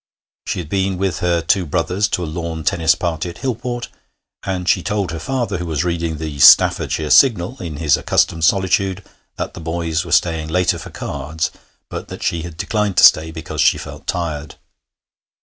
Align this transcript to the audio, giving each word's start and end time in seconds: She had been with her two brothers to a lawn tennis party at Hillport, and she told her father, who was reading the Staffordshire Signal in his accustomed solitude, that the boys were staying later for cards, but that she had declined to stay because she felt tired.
She 0.47 0.57
had 0.57 0.67
been 0.67 0.97
with 0.97 1.19
her 1.19 1.41
two 1.43 1.67
brothers 1.67 2.07
to 2.07 2.23
a 2.23 2.25
lawn 2.25 2.63
tennis 2.63 2.95
party 2.95 3.29
at 3.29 3.37
Hillport, 3.37 3.87
and 4.41 4.67
she 4.67 4.81
told 4.81 5.11
her 5.11 5.19
father, 5.19 5.59
who 5.59 5.67
was 5.67 5.83
reading 5.83 6.17
the 6.17 6.39
Staffordshire 6.39 7.11
Signal 7.11 7.57
in 7.61 7.75
his 7.77 7.97
accustomed 7.97 8.43
solitude, 8.43 9.03
that 9.35 9.53
the 9.53 9.59
boys 9.59 10.03
were 10.03 10.11
staying 10.11 10.47
later 10.47 10.79
for 10.79 10.89
cards, 10.89 11.51
but 11.87 12.07
that 12.07 12.23
she 12.23 12.41
had 12.41 12.57
declined 12.57 12.97
to 12.97 13.03
stay 13.03 13.29
because 13.29 13.61
she 13.61 13.77
felt 13.77 14.07
tired. 14.07 14.55